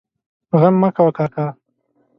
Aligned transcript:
غم 0.59 0.75
مه 0.81 0.89
کوه 0.95 1.11
کاکا! 1.17 1.47